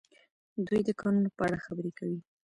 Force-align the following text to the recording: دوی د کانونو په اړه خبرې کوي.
دوی 0.65 0.81
د 0.85 0.89
کانونو 0.99 1.29
په 1.37 1.41
اړه 1.47 1.57
خبرې 1.65 1.91
کوي. 1.99 2.19